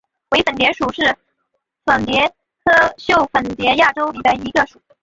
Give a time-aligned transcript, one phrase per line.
[0.31, 1.15] 伪粉蝶属是
[1.85, 2.27] 粉蝶
[2.65, 4.81] 科袖粉蝶亚科里的一个属。